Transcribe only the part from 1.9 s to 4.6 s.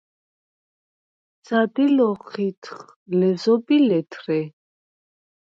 ოხჴიდხ– ლეზობ ი ლეთრე.